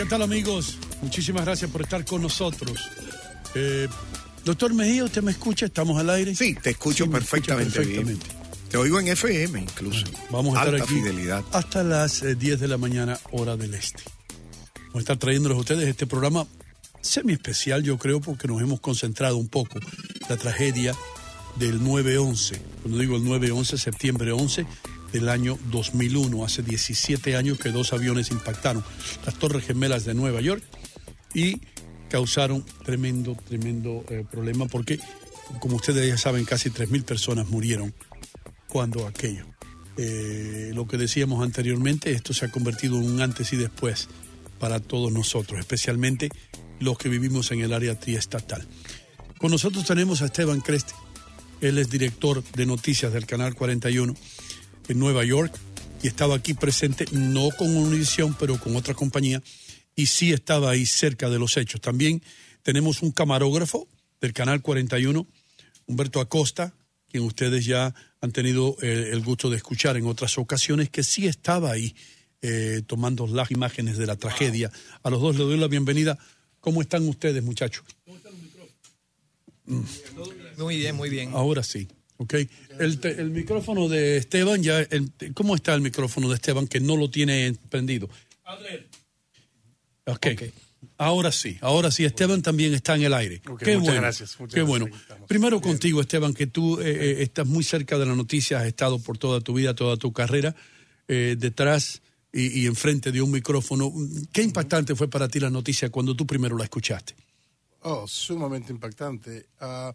[0.00, 0.78] ¿Qué tal amigos?
[1.02, 2.90] Muchísimas gracias por estar con nosotros.
[3.54, 3.86] Eh,
[4.46, 5.66] doctor Mejía, ¿usted me escucha?
[5.66, 6.34] ¿Estamos al aire?
[6.34, 8.18] Sí, te escucho Sí, perfectamente, bien.
[8.70, 10.06] Te oigo en FM incluso.
[10.30, 11.44] Vamos a Alta estar aquí fidelidad.
[11.52, 14.02] hasta las eh, 10 de la mañana, hora del este.
[14.86, 16.46] Vamos a estar trayéndoles a ustedes este programa
[17.02, 19.78] semi especial, yo creo, porque nos hemos concentrado un poco
[20.30, 20.96] la tragedia
[21.56, 22.58] del 9-11.
[22.80, 24.64] Cuando digo el 9-11, septiembre 11
[25.12, 28.84] del año 2001, hace 17 años que dos aviones impactaron
[29.24, 30.62] las Torres Gemelas de Nueva York
[31.34, 31.60] y
[32.08, 34.98] causaron tremendo, tremendo eh, problema porque,
[35.60, 37.94] como ustedes ya saben, casi 3.000 personas murieron
[38.68, 39.46] cuando aquello.
[39.96, 44.08] Eh, lo que decíamos anteriormente, esto se ha convertido en un antes y después
[44.58, 46.30] para todos nosotros, especialmente
[46.78, 48.66] los que vivimos en el área triestatal.
[49.38, 50.94] Con nosotros tenemos a Esteban Creste.
[51.60, 54.14] Él es director de noticias del Canal 41
[54.90, 55.56] en Nueva York
[56.02, 59.42] y estaba aquí presente, no con Univision, pero con otra compañía,
[59.94, 61.80] y sí estaba ahí cerca de los hechos.
[61.80, 62.22] También
[62.62, 63.86] tenemos un camarógrafo
[64.20, 65.26] del Canal 41,
[65.86, 66.72] Humberto Acosta,
[67.08, 71.26] quien ustedes ya han tenido eh, el gusto de escuchar en otras ocasiones, que sí
[71.26, 71.94] estaba ahí
[72.42, 74.70] eh, tomando las imágenes de la tragedia.
[75.02, 76.18] A los dos les doy la bienvenida.
[76.60, 77.84] ¿Cómo están ustedes, muchachos?
[80.56, 81.30] Muy bien, muy bien.
[81.32, 81.88] Ahora sí,
[82.20, 82.34] ¿ok?
[82.78, 86.78] El, te- el micrófono de Esteban, ya, el- ¿cómo está el micrófono de Esteban que
[86.78, 88.08] no lo tiene prendido?
[90.06, 90.26] Ok.
[90.96, 93.40] Ahora sí, ahora sí, Esteban también está en el aire.
[93.40, 94.86] Qué muchas bueno, gracias, muchas qué bueno.
[95.26, 98.98] Primero contigo, Esteban, que tú eh, eh, estás muy cerca de la noticia, has estado
[98.98, 100.54] por toda tu vida, toda tu carrera,
[101.08, 102.02] eh, detrás
[102.32, 103.92] y, y enfrente de un micrófono.
[104.32, 107.14] ¿Qué impactante fue para ti la noticia cuando tú primero la escuchaste?
[107.82, 109.46] Oh, sumamente impactante.
[109.60, 109.92] Ah,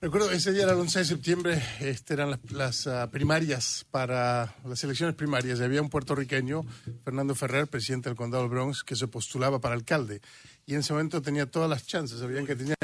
[0.00, 4.84] recuerdo ese día el 11 de septiembre, este, eran las, las, ah, primarias para las
[4.84, 5.58] elecciones primarias.
[5.58, 6.64] Y había un puertorriqueño,
[7.04, 10.20] Fernando Ferrer, presidente del condado del Bronx, que se postulaba para alcalde.
[10.66, 12.76] Y en ese momento tenía todas las chances, sabían que tenía,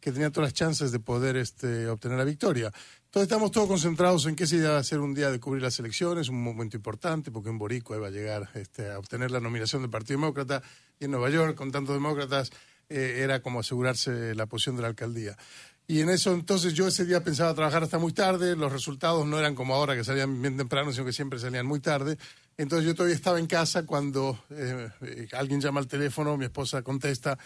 [0.00, 2.72] que tenía todas las chances de poder este, obtener la victoria.
[3.04, 5.78] Entonces estamos todos concentrados en que ese iba a ser un día de cubrir las
[5.78, 9.82] elecciones, un momento importante, porque en Boricua iba a llegar este, a obtener la nominación
[9.82, 10.62] del Partido Demócrata,
[10.98, 12.50] y en Nueva York, con tantos demócratas,
[12.88, 15.36] eh, era como asegurarse la posición de la alcaldía.
[15.86, 19.38] Y en eso entonces yo ese día pensaba trabajar hasta muy tarde, los resultados no
[19.38, 22.16] eran como ahora que salían bien temprano, sino que siempre salían muy tarde.
[22.56, 24.88] Entonces yo todavía estaba en casa cuando eh,
[25.32, 27.38] alguien llama al teléfono, mi esposa contesta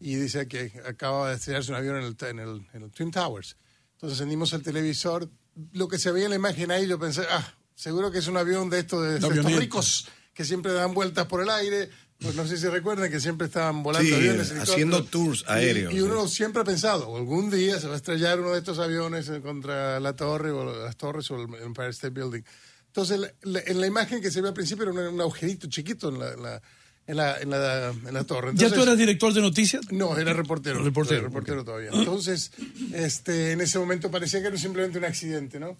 [0.00, 3.10] y dice que acaba de estrellarse un avión en el, en el, en el Twin
[3.10, 3.56] Towers.
[3.94, 5.28] Entonces encendimos el televisor,
[5.72, 8.36] lo que se veía en la imagen ahí, yo pensé, ah, Seguro que es un
[8.36, 11.90] avión de estos, de, de estos ricos que siempre dan vueltas por el aire.
[12.22, 14.52] Pues no sé si recuerdan que siempre estaban volando Sí, aviones.
[14.52, 16.02] haciendo tours Y- aéreos, Y, sí.
[16.02, 19.40] uno siempre ha pensado, algún día se va a estrellar uno de estos aviones eh,
[19.40, 22.42] contra la torre o las torres o el Empire State Building.
[22.86, 25.66] Entonces, la- la- en la imagen que se ve al principio era un, un agujerito
[25.68, 26.62] chiquito en la, en la,
[27.06, 28.50] en la, en la, en la torre.
[28.54, 29.82] ¿Ya tú Entonces- eras director de noticias?
[29.90, 30.82] no, era reportero.
[30.84, 31.90] Reportero, Era reportero todavía.
[31.92, 32.52] Entonces,
[32.92, 35.76] este, en ese momento parecía que era simplemente un accidente, ¿no?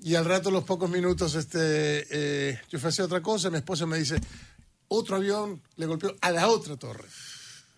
[0.00, 1.58] Y al rato, los pocos minutos, este,
[2.10, 4.20] eh, yo fui a hacer otra cosa, mi esposa me dice,
[4.88, 7.04] otro avión le golpeó a la otra torre.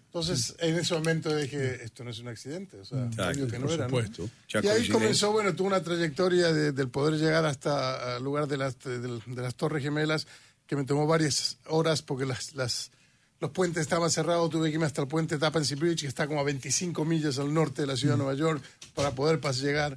[0.06, 3.58] Entonces, en ese momento dije, esto no es un accidente, o sea, Exacto, obvio que
[3.60, 4.30] no por supuesto.
[4.64, 8.56] Y ahí comenzó, bueno, tuvo una trayectoria de- del poder llegar hasta el lugar de
[8.56, 10.26] las, de, de las Torres Gemelas,
[10.66, 12.90] que me tomó varias horas porque las, las,
[13.38, 16.40] los puentes estaban cerrados, tuve que irme hasta el puente Tappan Bridge, que está como
[16.40, 18.60] a 25 millas al norte de la ciudad de Nueva York,
[18.96, 19.96] para poder pas- llegar.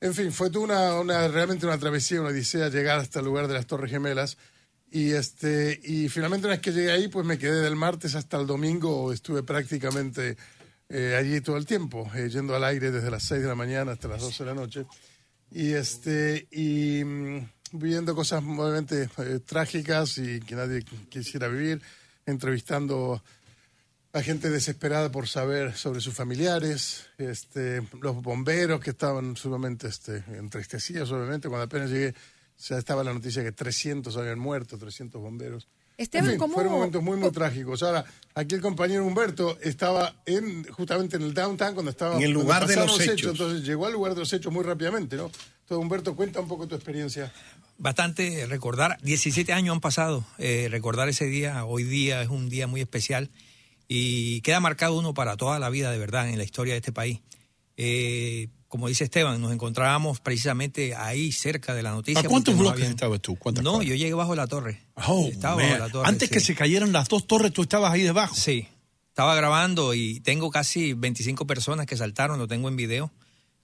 [0.00, 3.54] En fin, fue una, una, realmente una travesía, una odisea llegar hasta el lugar de
[3.54, 4.38] las Torres Gemelas.
[4.94, 8.38] Y, este, y finalmente una vez que llegué ahí, pues me quedé del martes hasta
[8.38, 10.36] el domingo, estuve prácticamente
[10.90, 13.92] eh, allí todo el tiempo, eh, yendo al aire desde las 6 de la mañana
[13.92, 14.84] hasta las 12 de la noche.
[15.50, 17.38] Y, este, y mm,
[17.72, 21.80] viviendo cosas obviamente eh, trágicas y que nadie qu- quisiera vivir,
[22.26, 23.22] entrevistando
[24.12, 30.22] a gente desesperada por saber sobre sus familiares, este, los bomberos que estaban sumamente este,
[30.36, 32.14] entristecidos, obviamente, cuando apenas llegué,
[32.68, 35.68] ya estaba la noticia que 300 habían muerto, 300 bomberos.
[35.98, 37.82] Esteban, en fin, ¿cómo- fueron momentos muy, muy trágicos.
[37.82, 38.04] Ahora,
[38.34, 42.16] aquí el compañero Humberto estaba en, justamente en el downtown cuando estaba...
[42.16, 43.32] En el lugar de los hechos.
[43.32, 45.26] Entonces llegó al lugar de los hechos muy rápidamente, ¿no?
[45.26, 47.32] Entonces, Humberto, cuenta un poco tu experiencia.
[47.78, 52.66] Bastante recordar, 17 años han pasado, eh, recordar ese día, hoy día es un día
[52.66, 53.30] muy especial
[53.88, 56.92] y queda marcado uno para toda la vida, de verdad, en la historia de este
[56.92, 57.20] país.
[57.76, 62.20] Eh, como dice Esteban, nos encontrábamos precisamente ahí cerca de la noticia.
[62.20, 63.36] ¿A cuántos bloques habían- estabas tú?
[63.36, 64.80] ¿Cuántas No, yo llegué bajo la torre.
[65.06, 68.00] Oh, Estaba bajo la torre, Antes que se cayeran las dos torres, tú estabas ahí
[68.00, 68.34] debajo.
[68.34, 68.66] Sí,
[69.08, 73.12] estaba grabando y tengo casi 25 personas que saltaron, lo tengo en video.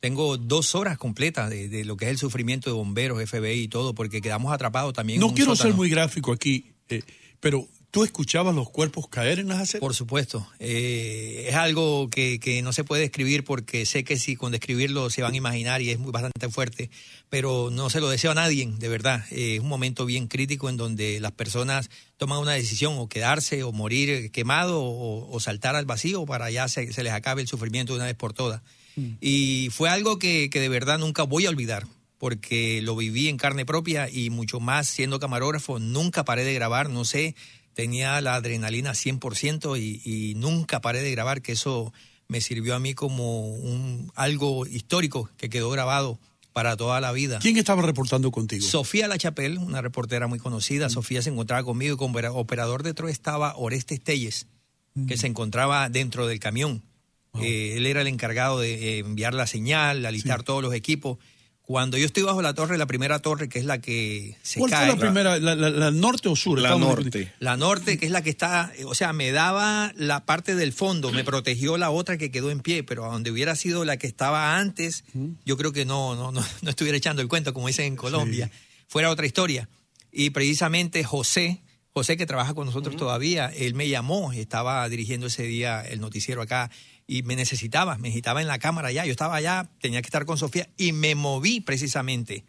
[0.00, 3.68] Tengo dos horas completas de, de lo que es el sufrimiento de bomberos, FBI y
[3.68, 5.16] todo, porque quedamos atrapados también.
[5.16, 7.02] en No un quiero ser muy gráfico aquí, eh,
[7.40, 9.80] pero ¿tú escuchabas los cuerpos caer en las aceras?
[9.80, 10.46] Por supuesto.
[10.58, 15.10] Eh, es algo que, que no se puede describir porque sé que si con describirlo
[15.10, 16.90] se van a imaginar y es muy, bastante fuerte,
[17.28, 19.24] pero no se lo deseo a nadie, de verdad.
[19.30, 23.62] Eh, es un momento bien crítico en donde las personas toman una decisión o quedarse
[23.62, 27.48] o morir quemado o, o saltar al vacío para ya se, se les acabe el
[27.48, 28.62] sufrimiento de una vez por todas.
[29.20, 31.86] Y fue algo que, que de verdad nunca voy a olvidar,
[32.18, 36.90] porque lo viví en carne propia y mucho más siendo camarógrafo, nunca paré de grabar,
[36.90, 37.36] no sé,
[37.78, 41.92] tenía la adrenalina 100% y, y nunca paré de grabar, que eso
[42.26, 46.18] me sirvió a mí como un, algo histórico que quedó grabado
[46.52, 47.38] para toda la vida.
[47.40, 48.66] ¿Quién estaba reportando contigo?
[48.66, 53.12] Sofía Lachapelle, una reportera muy conocida, Sofía se encontraba conmigo y como opera- operador detrás
[53.12, 54.48] estaba Orestes Telles,
[55.06, 56.82] que se encontraba dentro del camión.
[57.40, 61.18] Eh, él era el encargado de eh, enviar la señal, alistar todos los equipos.
[61.68, 64.70] Cuando yo estoy bajo la torre, la primera torre, que es la que se ¿Cuál
[64.70, 64.86] cae.
[64.86, 66.58] fue la primera, la, la- la norte o sur?
[66.58, 67.30] La norte.
[67.40, 71.12] La norte, que es la que está, o sea, me daba la parte del fondo,
[71.12, 74.06] me protegió la otra que quedó en pie, pero a donde hubiera sido la que
[74.06, 75.04] estaba antes,
[75.44, 78.50] yo creo que no, no, no, no estuviera echando el cuento, como dicen en Colombia,
[78.86, 79.68] fuera otra historia.
[80.10, 81.60] Y precisamente José,
[81.92, 86.40] José que trabaja con nosotros todavía, él me llamó, estaba dirigiendo ese día el noticiero
[86.40, 86.70] acá
[87.10, 90.26] y me necesitaba, me necesitaba en la cámara ya, yo estaba allá, tenía que estar
[90.26, 92.44] con Sofía y me moví precisamente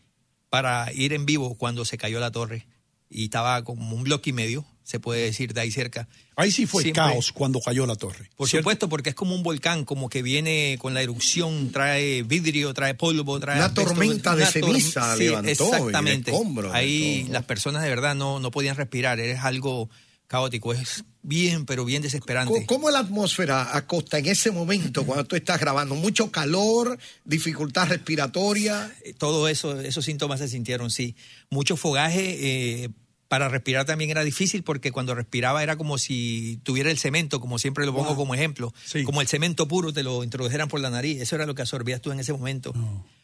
[0.49, 2.67] para ir en vivo cuando se cayó la torre
[3.09, 6.07] y estaba como un bloque y medio, se puede decir, de ahí cerca.
[6.35, 8.29] Ahí sí fue Siempre- caos cuando cayó la torre.
[8.35, 8.63] Por ¿cierto?
[8.63, 12.95] supuesto, porque es como un volcán, como que viene con la erupción, trae vidrio, trae
[12.95, 13.57] polvo, trae...
[13.59, 16.31] Una tormenta de una tor- ceniza sí, levantó y de Exactamente.
[16.31, 16.35] y
[16.73, 17.33] Ahí todo.
[17.33, 19.89] las personas de verdad no, no podían respirar, es algo
[20.29, 22.65] caótico, es bien, pero bien desesperante.
[22.67, 25.95] ¿Cómo, es la atmósfera, Acosta, en ese momento cuando tú estás grabando?
[25.95, 28.93] ¿Mucho calor, dificultad respiratoria?
[29.03, 31.15] Eh, todo eso, esos síntomas se sintieron, sí.
[31.49, 32.89] Mucho fogaje, eh,
[33.27, 37.59] para respirar también era difícil porque cuando respiraba era como si tuviera el cemento, como
[37.59, 38.15] siempre lo pongo Wow.
[38.17, 39.03] como ejemplo, Sí.
[39.03, 42.01] como el cemento puro te lo introdujeran por la nariz, eso era lo que absorbías
[42.01, 42.73] tú en ese momento.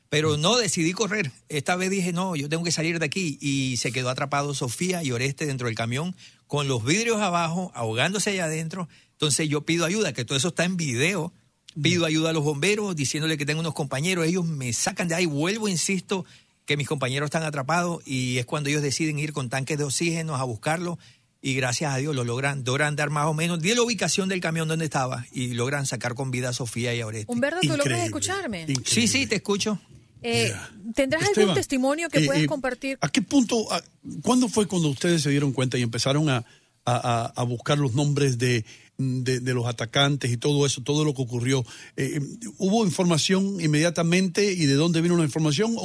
[0.10, 1.32] Pero no, decidí correr.
[1.50, 3.40] Esta vez dije, no, yo tengo que salir de aquí.
[3.42, 6.16] Y se quedó atrapado Sofía y Oreste dentro del camión,
[6.48, 8.88] con los vidrios abajo, ahogándose allá adentro.
[9.12, 11.34] Entonces yo pido ayuda, que todo eso está en video.
[11.82, 14.26] Pido ayuda a los bomberos, diciéndole que tengo unos compañeros.
[14.26, 16.26] Ellos me sacan de ahí, vuelvo, insisto,
[16.66, 18.02] que mis compañeros están atrapados.
[18.06, 20.98] Y es cuando ellos deciden ir con tanques de oxígeno a buscarlo.
[21.42, 24.40] Y gracias a Dios lo logran, logran dar más o menos, di la ubicación del
[24.40, 27.32] camión donde estaba y logran sacar con vida a Sofía y a Oreste.
[27.32, 28.62] Humberto, ¿tú logras escucharme?
[28.62, 28.86] Increíble.
[28.88, 29.80] Sí, sí, te escucho.
[30.22, 30.54] Eh,
[30.96, 32.98] ¿Tendrás algún Esteban, testimonio que eh, puedas eh, compartir?
[33.02, 33.82] ¿A qué punto, a-
[34.24, 36.44] cuándo fue cuando ustedes se dieron cuenta y empezaron a, a-
[36.86, 38.66] a- a buscar los nombres de,
[38.98, 41.66] de- de los atacantes y todo eso, todo lo que ocurrió?
[41.98, 42.20] Eh,
[42.58, 45.82] ¿Hubo información inmediatamente y de dónde vino la información o,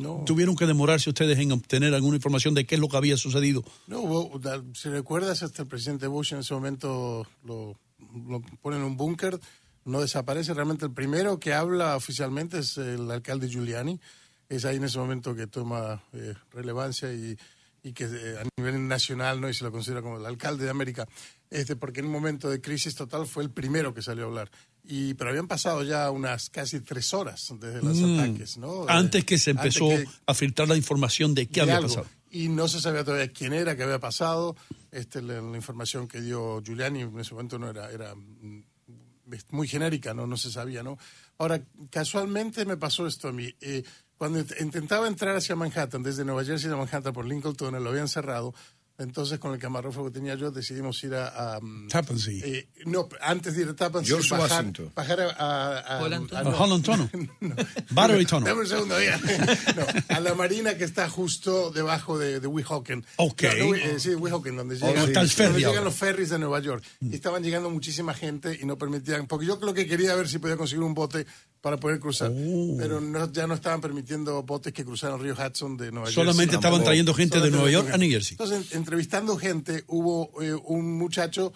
[0.00, 3.16] o tuvieron que demorarse ustedes en obtener alguna información de qué es lo que había
[3.16, 3.64] sucedido?
[3.86, 4.30] No,
[4.74, 7.78] si recuerdas, hasta el presidente Bush en ese momento lo,
[8.28, 9.38] lo ponen en un búnker,
[9.88, 10.54] no desaparece.
[10.54, 14.00] Realmente el primero que habla oficialmente es el alcalde Giuliani.
[14.48, 17.36] Es ahí en ese momento que toma eh, relevancia y,
[17.82, 20.70] y que eh, a nivel nacional no y se lo considera como el alcalde de
[20.70, 21.06] América.
[21.50, 24.50] Este, porque en un momento de crisis total fue el primero que salió a hablar.
[24.84, 28.18] Y, pero habían pasado ya unas casi tres horas desde los Mm.
[28.20, 28.86] ataques, ¿no?
[28.88, 31.88] Antes que se empezó que- a filtrar la información de qué de había algo.
[31.88, 32.06] pasado.
[32.30, 34.56] Y no se sabía todavía quién era, qué había pasado.
[34.90, 38.62] Este, la, la información que dio Giuliani en ese momento no era, era mm,
[39.50, 40.26] muy genérica, ¿no?
[40.26, 40.98] no se sabía, ¿no?
[41.38, 43.54] Ahora, casualmente me pasó esto a mí.
[43.60, 43.82] Eh,
[44.16, 47.90] cuando int- intentaba entrar hacia Manhattan, desde Nueva Jersey a Manhattan por Lincoln Tunnel, lo
[47.90, 48.54] habían cerrado.
[48.98, 51.54] Entonces, con el camarógrafo que tenía yo, decidimos ir a...
[51.56, 52.40] a, mm, Tappan Zee.
[52.44, 54.92] eh, no, antes de ir a Tappan Zee, George bajar, Washington.
[54.94, 55.30] bajar a...
[55.30, 57.30] a, a- Holland a- A Holland Tunnel.
[57.40, 57.54] no.
[57.90, 58.44] Battery Tunnel.
[58.48, 59.16] Dame un segundo, ya.
[59.76, 63.04] No, a la marina que está justo debajo de, de Weehawken.
[63.16, 63.42] Ok.
[63.58, 66.30] No, no, eh, sí, Weehawken, donde Oh, llegan, está el ferry donde llegan los ferries
[66.30, 66.82] de Nueva York.
[67.00, 70.38] Y estaban llegando muchísima gente y no permitían, porque yo lo que quería ver si
[70.40, 71.24] podía conseguir un bote
[71.60, 72.30] para poder cruzar.
[72.34, 72.76] Oh.
[72.78, 76.24] Pero no, ya no estaban permitiendo botes que cruzaran el río Hudson de Nueva Jersey.
[76.24, 78.32] Solamente estaban trayendo gente de Solamente Nueva York a New Jersey.
[78.40, 81.52] Entonces, en- entrevistando gente, hubo eh, un muchacho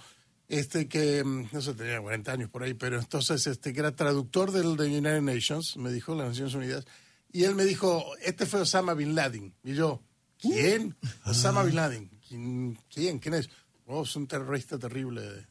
[0.49, 3.97] este que, mm, no sé, tenía 40 años por ahí, pero entonces, este que era
[3.97, 6.85] traductor del de United Nations, me dijo, las Naciones Unidas,
[7.33, 9.55] y él me dijo, este fue Osama Bin Laden.
[9.65, 10.03] Y yo,
[10.39, 10.95] ¿quién?
[11.25, 12.11] Osama Bin Laden.
[12.29, 12.79] ¿Quién?
[12.93, 13.19] ¿Quién?
[13.19, 13.49] ¿Quién es?
[13.87, 15.47] Oh, es un terrorista terrible.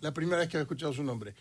[0.00, 1.32] La primera vez que había escuchado su nombre.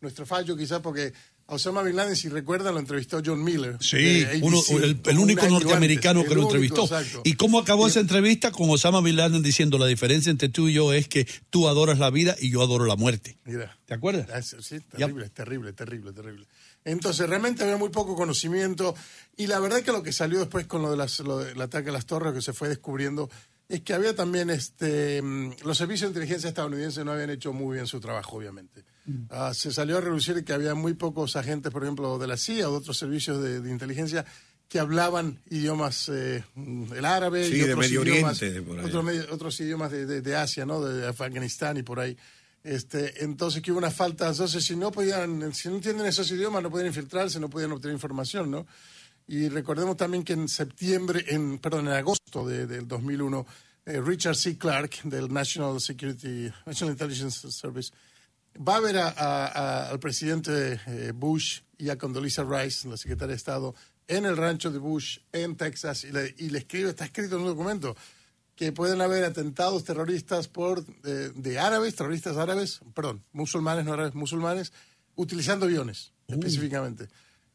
[0.00, 1.12] Nuestro fallo quizás porque
[1.50, 3.76] a Osama Bin Laden, si recuerdan, lo entrevistó John Miller.
[3.80, 4.60] Sí, de uno-
[5.04, 6.28] el, único norteamericano antes.
[6.30, 6.82] que lo único, entrevistó.
[6.84, 7.22] exacto.
[7.24, 8.52] ¿Y cómo acabó esa entrevista?
[8.52, 11.98] Con Osama Bin Laden diciendo la diferencia entre tú y yo es que tú adoras
[11.98, 13.36] la vida y yo adoro la muerte.
[13.44, 13.76] Mira.
[13.84, 14.28] ¿Te acuerdas?
[14.32, 16.46] Ah, Sí, terrible, terrible, terrible, terrible.
[16.84, 18.94] Entonces, realmente había muy poco conocimiento
[19.36, 21.90] y la verdad que lo que salió después con lo, de las, lo del ataque
[21.90, 23.28] a las torres que se fue descubriendo
[23.70, 27.74] es que había también, este, mm, los servicios de inteligencia estadounidenses no habían hecho muy
[27.76, 28.84] bien su trabajo, obviamente.
[29.30, 32.68] Ah, se salió a reducir que había muy pocos agentes, por ejemplo, de la CIA
[32.68, 34.24] o de otros servicios de, de inteligencia
[34.68, 38.78] que hablaban idiomas, eh, mm, el árabe Sí, y de otros Medio idiomas, Oriente, por
[38.78, 38.84] ahí.
[38.86, 40.80] otros medio- otros idiomas de, de- de Asia, ¿no?
[40.80, 42.16] De Afganistán y por ahí.
[42.62, 46.62] Este, entonces que hubo una falta, entonces si no podían, si no entienden esos idiomas
[46.62, 48.66] no podían infiltrarse, no podían obtener información, ¿no?
[49.32, 53.46] Y recordemos también que en septiembre, en, perdón, en agosto de- del 2001,
[53.86, 54.58] eh, Richard C.
[54.58, 57.92] Clark del National Security, National Intelligence Service,
[58.58, 62.96] va a ver a- a- a- al presidente eh, Bush y a Condoleezza Rice, la
[62.96, 63.72] secretaria de Estado,
[64.08, 67.42] en el rancho de Bush en Texas y le, y le escribe, está escrito en
[67.42, 67.96] un documento,
[68.56, 74.16] que pueden haber atentados terroristas por eh, de árabes, terroristas árabes, perdón, musulmanes, no árabes,
[74.16, 74.72] musulmanes,
[75.14, 77.08] utilizando aviones específicamente.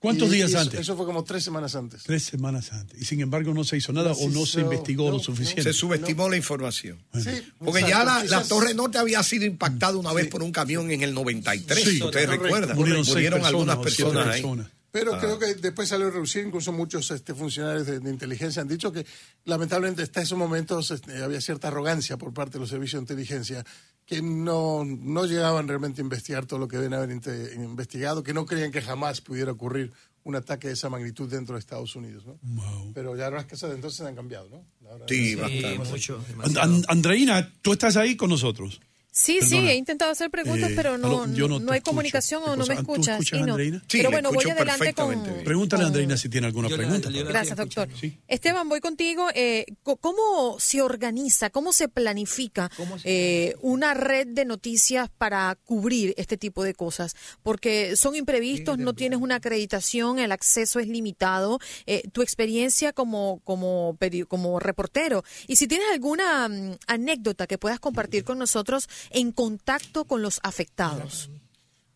[0.06, 0.80] ¿Cuántos Y- días y eso- antes?
[0.80, 2.04] Eso fue como tres semanas antes.
[2.04, 3.02] Tres semanas antes.
[3.02, 5.24] Y sin embargo no se hizo nada o no se investigó no, lo no.
[5.24, 5.64] suficiente.
[5.64, 6.98] Se subestimó la información.
[7.14, 7.88] Sí, Porque exacto.
[7.90, 11.14] ya la, la Torre Norte había sido impactada una vez por un camión en el
[11.14, 11.84] 93.
[11.84, 12.44] Sí, Ustedes correcto.
[12.46, 12.78] recuerdan.
[12.78, 14.42] Murieron seis personas algunas personas ahí.
[14.42, 14.68] personas.
[14.92, 15.20] Pero Ah.
[15.20, 18.94] creo que después salió a reducir, incluso muchos este, funcionarios de, de inteligencia han dicho
[18.94, 19.06] que
[19.44, 23.66] lamentablemente hasta esos momentos este, había cierta arrogancia por parte de los servicios de inteligencia
[24.06, 28.46] que no, no llegaban realmente a investigar todo lo que deben haber investigado, que no
[28.46, 29.92] creían que jamás pudiera ocurrir
[30.24, 32.26] un ataque de esa magnitud dentro de Estados Unidos.
[32.26, 32.40] ¿no?
[32.94, 34.64] Pero ya las cosas de entonces han cambiado, ¿no?
[35.08, 35.78] Sí, Sí, bastante.
[35.92, 36.16] mucho.
[36.18, 36.62] And- demasiado.
[36.74, 38.80] And- Andreina, tú estás ahí con nosotros.
[39.18, 41.84] Sí, sí, he intentado hacer preguntas, Eh, pero no, aló, no hay escucho.
[41.84, 43.20] comunicación ¿Qué o no me ¿Tú escuchas.
[43.22, 43.54] escuchas, y no.
[43.54, 43.80] Andreina?
[43.88, 45.24] Sí, pero bueno, voy adelante con...
[45.46, 47.10] Pregúntale a Andreina si tiene alguna Yo pregunta.
[47.10, 47.88] la Gracias, doctor.
[48.28, 49.30] Esteban, voy contigo.
[49.34, 53.08] Eh, co- ¿Cómo se organiza, cómo se planifica ¿Cómo se
[53.52, 57.16] eh, una red de noticias para cubrir este tipo de cosas?
[57.42, 61.60] Porque son imprevistos, no tienes una acreditación, el acceso es limitado.
[61.86, 65.24] eh, tu experiencia como, como, peri- como reportero.
[65.48, 70.40] Y si tienes alguna mm, anécdota que puedas compartir con nosotros en contacto con los
[70.44, 71.30] afectados.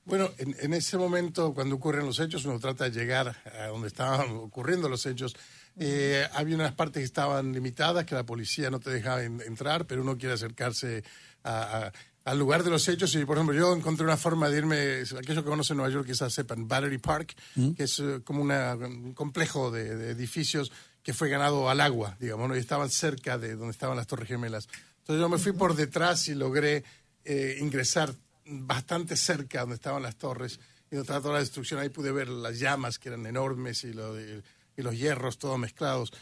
[0.05, 3.87] Bueno, en, en ese momento, cuando ocurren los hechos, uno trata de llegar a donde
[3.89, 5.35] estaban ocurriendo los hechos.
[5.77, 9.85] Eh, había unas partes que estaban limitadas, que la policía no te dejaba en- entrar,
[9.85, 11.03] pero uno quiere acercarse
[11.43, 11.93] a- a-
[12.25, 13.13] al lugar de los hechos.
[13.15, 14.77] Y, por ejemplo, yo encontré una forma de irme,
[15.17, 17.35] aquellos que conocen Nueva York quizás sepan, Battery Park,
[17.77, 20.71] que es eh, como una- un complejo de, de edificios
[21.03, 22.55] que fue ganado al agua, digamos, ¿no?
[22.55, 24.67] y estaban cerca de donde estaban las Torres Gemelas.
[25.09, 26.83] Entonces yo me fui por detrás y logré
[27.25, 28.13] eh, ingresar
[28.45, 30.59] bastante cerca donde estaban las torres
[30.91, 31.79] y donde estaba toda la destrucción.
[31.79, 36.13] Ahí pude ver las llamas que eran enormes y los hierros todos mezclados,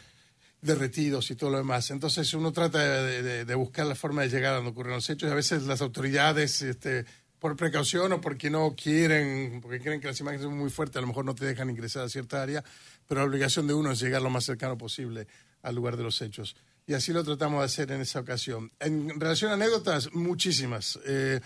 [0.62, 1.90] derretidos y todo lo demás.
[1.90, 5.36] Entonces uno trata de, buscar la forma de llegar donde ocurren los hechos y a
[5.36, 7.04] veces las autoridades, este,
[7.38, 11.02] por precaución o porque no quieren, porque creen que las imágenes son muy fuertes, a
[11.02, 12.64] lo mejor no te dejan ingresar a cierta área,
[13.06, 15.26] pero la obligación de uno es llegar lo más cercano posible
[15.60, 16.56] al lugar de los hechos.
[16.88, 18.72] Y así lo tratamos de hacer en esa ocasión.
[18.80, 20.98] En relación a anécdotas, muchísimas.
[21.06, 21.38] Eh,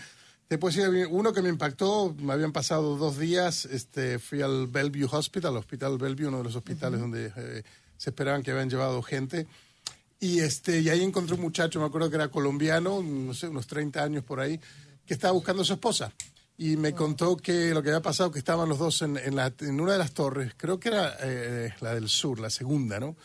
[0.47, 4.67] te puedo decir, uno que me impactó, me habían pasado dos días, este, fui al
[4.67, 7.63] Bellevue Hospital, Hospital Bellevue, uno de los hospitales donde eh,
[7.97, 9.45] se esperaban que habían llevado gente.
[10.19, 13.67] Y, este, y ahí encontré un muchacho, me acuerdo que era colombiano, no sé, unos
[13.67, 14.57] 30 años por ahí,
[15.05, 16.13] que estaba buscando a su esposa.
[16.57, 19.53] Y me contó que lo que había pasado, que estaban los dos en, en, la-
[19.59, 23.17] en una de las torres, creo que era eh, la del sur, la segunda, ¿no?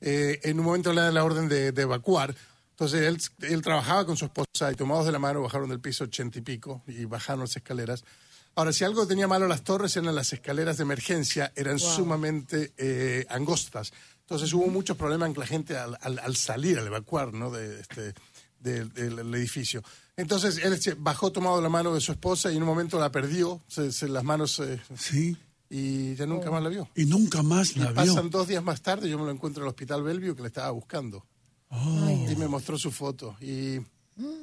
[0.00, 2.34] Eh, en un momento le dan la orden de, de evacuar.
[2.70, 3.18] Entonces él,
[3.50, 6.42] él trabajaba con su esposa y tomados de la mano bajaron del piso ochenta y
[6.42, 8.04] pico y bajaron las escaleras.
[8.54, 11.90] Ahora, si algo tenía malo las torres eran las escaleras de emergencia, eran Wow.
[11.96, 13.92] sumamente eh, angostas.
[14.20, 17.50] Entonces hubo muchos problemas con la gente al, al- al salir, al evacuar ¿no?
[17.50, 18.14] de, este,
[18.60, 19.82] del, edificio.
[20.16, 22.98] Entonces él se bajó tomado de la mano de su esposa y en un momento
[22.98, 24.58] la perdió, se, se- las manos...
[24.60, 25.36] eh, Sí.
[25.70, 26.88] Y ya nunca más la vio.
[26.94, 28.38] Y nunca más Y la pasan vio.
[28.38, 30.70] dos días más tarde, yo me lo encuentro en el hospital Bellevue que le estaba
[30.70, 31.26] buscando.
[32.30, 33.36] Y me mostró su foto.
[33.40, 33.76] Y,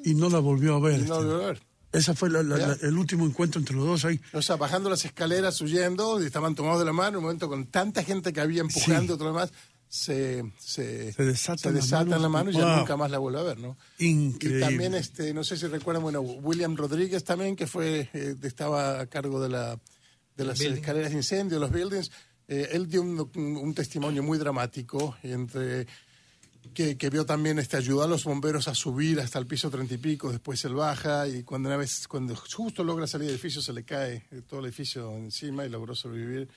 [0.03, 0.99] Y no la volvió a ver.
[0.99, 1.61] y no lo volvió a ver.
[1.91, 4.19] Esa fue la- la- la- el último encuentro entre los dos ahí.
[4.33, 7.47] O sea, bajando las escaleras, huyendo, y estaban tomados de la mano, en un momento
[7.47, 9.53] con tanta gente que había empujando y todo lo demás,
[9.87, 13.59] se, se, Se desatan se la mano y ya nunca más la vuelve a ver,
[13.59, 13.77] ¿no?
[13.99, 14.57] Increíble.
[14.59, 18.99] Y también, este, no sé si recuerdan, bueno, William Rodríguez también, que fue, eh, estaba
[18.99, 19.79] a cargo de, la,
[20.35, 20.75] de las Building.
[20.77, 22.11] escaleras de incendio, los buildings.
[22.47, 25.87] Eh, él dio un, un- un testimonio muy dramático entre
[26.73, 29.93] que, que vio también este ayudó a los bomberos a subir hasta el piso treinta
[29.93, 33.61] y pico, después él baja y cuando una vez, cuando justo logra salir del edificio
[33.61, 36.49] se le cae eh, todo el edificio encima y logró sobrevivir.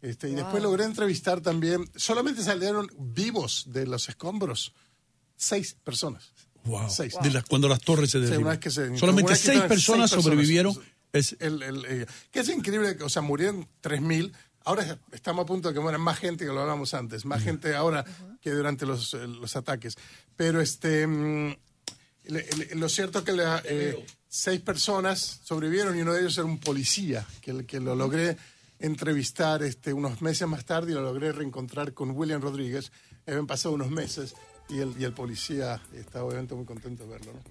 [0.00, 4.72] Este, Y después logré entrevistar también, solamente salieron vivos de los escombros,
[5.36, 6.32] seis personas.
[6.64, 6.88] Wow.
[6.90, 7.14] Seis.
[7.22, 8.26] De las- cuando las torres se Sí,
[8.70, 10.74] se- Solamente seis personas sobrevivieron.
[11.12, 14.32] Es, El- el- eh, que es increíble, o sea, murieron 3.000.
[14.64, 17.74] Ahora estamos a punto de que mueran más gente que lo hablamos antes, más gente
[17.74, 18.04] ahora
[18.40, 19.96] que durante los, eh, los ataques.
[20.36, 21.54] Pero este, mm,
[22.76, 26.58] lo cierto es que la, eh, seis personas sobrevivieron y uno de ellos era un
[26.60, 28.36] policía, que, que lo logré
[28.78, 32.92] entrevistar este, unos meses más tarde y lo logré reencontrar con William Rodríguez.
[33.26, 34.34] Habían pasado unos meses
[34.68, 37.32] y el, y el policía está obviamente muy contento de verlo.
[37.32, 37.42] ¿no?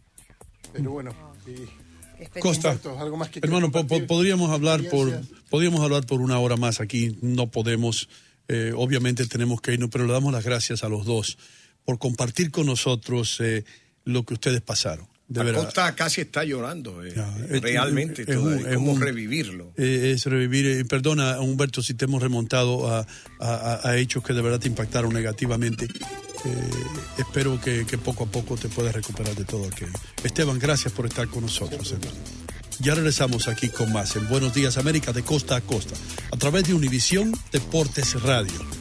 [0.73, 1.13] Pero bueno,
[1.45, 1.90] y-
[2.39, 6.55] Costa, Exacto, algo más que hermano, po- podríamos hablar por podríamos hablar por una hora
[6.57, 7.17] más aquí.
[7.21, 8.07] No podemos,
[8.47, 11.37] eh, obviamente tenemos que irnos, pero le damos las gracias a los dos
[11.85, 13.63] por compartir con nosotros eh,
[14.05, 15.07] lo que ustedes pasaron.
[15.27, 15.61] De verdad.
[15.61, 17.03] Acosta casi está llorando.
[17.05, 17.13] eh,
[17.49, 19.71] es- realmente, es todo, un- y es cómo un- revivirlo.
[19.77, 22.99] Eh, es revivir, eh, perdona Humberto si te hemos remontado a,
[23.39, 25.87] a- a- a hechos que de verdad te impactaron negativamente.
[26.45, 26.69] Eh,
[27.17, 29.93] espero que, poco a poco te puedas recuperar de todo aquello.
[30.23, 31.91] Esteban, gracias por estar con nosotros.
[31.91, 32.17] hermano.
[32.79, 35.93] Ya regresamos aquí con más en Buenos Días América de costa a costa,
[36.31, 38.80] a través de Univisión Deportes Radio.